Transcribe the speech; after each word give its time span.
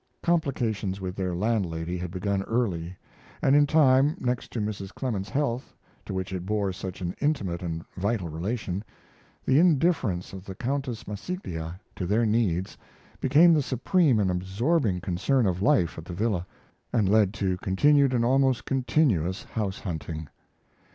Complications 0.23 0.99
with 0.99 1.15
their 1.15 1.35
landlady 1.35 1.95
had 1.95 2.09
begun 2.09 2.41
early, 2.47 2.97
and 3.39 3.55
in 3.55 3.67
time, 3.67 4.15
next 4.19 4.49
to 4.51 4.59
Mrs. 4.59 4.91
Clemens's 4.91 5.29
health, 5.31 5.75
to 6.07 6.11
which 6.15 6.33
it 6.33 6.43
bore 6.43 6.73
such 6.73 7.01
an 7.01 7.15
intimate 7.21 7.61
and 7.61 7.85
vital 7.95 8.27
relation, 8.27 8.83
the 9.45 9.59
indifference 9.59 10.33
of 10.33 10.43
the 10.43 10.55
Countess 10.55 11.03
Massiglia 11.03 11.79
to 11.95 12.07
their 12.07 12.25
needs 12.25 12.79
became 13.19 13.53
the 13.53 13.61
supreme 13.61 14.19
and 14.19 14.31
absorbing 14.31 15.01
concern 15.01 15.45
of 15.45 15.61
life 15.61 15.99
at 15.99 16.05
the 16.05 16.13
villa, 16.13 16.47
and 16.91 17.07
led 17.07 17.31
to 17.35 17.57
continued 17.57 18.11
and 18.11 18.25
almost 18.25 18.65
continuous 18.65 19.43
house 19.43 19.81
hunting. 19.81 20.27